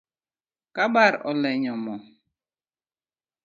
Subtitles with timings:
[0.75, 2.03] Kabar olenyo moo